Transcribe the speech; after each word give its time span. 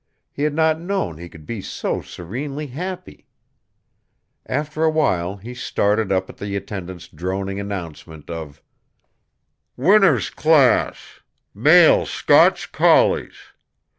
He 0.31 0.41
had 0.41 0.55
not 0.55 0.79
known 0.81 1.19
he 1.19 1.29
could 1.29 1.45
be 1.45 1.61
so 1.61 2.01
serenely 2.01 2.65
happy. 2.65 3.27
After 4.47 4.83
a 4.83 4.89
while, 4.89 5.37
he 5.37 5.53
started 5.53 6.11
up 6.11 6.27
at 6.27 6.37
the 6.37 6.55
attendant's 6.55 7.07
droning 7.07 7.59
announcement 7.59 8.27
of, 8.27 8.63
"Winners' 9.77 10.31
Class, 10.31 11.19
Male 11.53 12.07
Scotch 12.07 12.71
Collies! 12.71 13.37